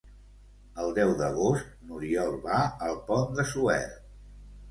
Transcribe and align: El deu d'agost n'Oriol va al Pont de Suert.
El 0.83 0.93
deu 0.99 1.11
d'agost 1.19 1.67
n'Oriol 1.89 2.33
va 2.47 2.63
al 2.87 2.97
Pont 3.11 3.39
de 3.41 3.45
Suert. 3.53 4.01